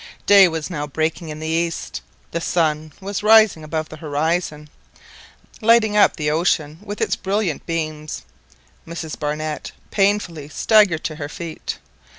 [0.25, 2.01] Day was now breaking in the east,
[2.31, 4.67] the sun was rising above the horizon,
[5.61, 8.23] lighting up the ocean with its brilliant beams,
[8.83, 11.77] and Mrs Barnett painfully staggered to her feet.